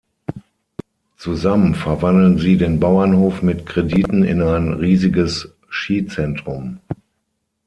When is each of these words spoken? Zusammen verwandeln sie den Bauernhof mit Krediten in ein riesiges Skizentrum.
Zusammen 1.15 1.75
verwandeln 1.75 2.39
sie 2.39 2.57
den 2.57 2.79
Bauernhof 2.79 3.43
mit 3.43 3.67
Krediten 3.67 4.23
in 4.23 4.41
ein 4.41 4.73
riesiges 4.73 5.53
Skizentrum. 5.69 6.79